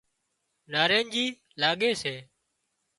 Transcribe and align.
ناريڄي 0.71 1.25
لاڳي 1.61 1.89
سي 2.01 2.15